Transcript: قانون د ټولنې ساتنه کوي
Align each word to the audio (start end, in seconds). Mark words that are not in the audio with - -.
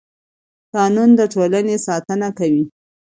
قانون 0.73 1.09
د 1.19 1.21
ټولنې 1.33 1.75
ساتنه 1.87 2.27
کوي 2.39 2.63